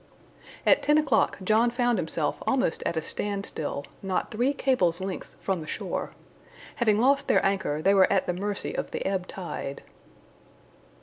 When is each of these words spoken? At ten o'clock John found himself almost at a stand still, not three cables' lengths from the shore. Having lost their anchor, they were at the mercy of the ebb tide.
At 0.65 0.81
ten 0.81 0.97
o'clock 0.97 1.37
John 1.43 1.69
found 1.69 1.99
himself 1.99 2.37
almost 2.47 2.81
at 2.87 2.97
a 2.97 3.03
stand 3.03 3.45
still, 3.45 3.85
not 4.01 4.31
three 4.31 4.51
cables' 4.51 4.99
lengths 4.99 5.35
from 5.43 5.61
the 5.61 5.67
shore. 5.67 6.09
Having 6.77 6.99
lost 6.99 7.27
their 7.27 7.45
anchor, 7.45 7.83
they 7.83 7.93
were 7.93 8.11
at 8.11 8.25
the 8.25 8.33
mercy 8.33 8.75
of 8.75 8.89
the 8.89 9.05
ebb 9.05 9.27
tide. 9.27 9.83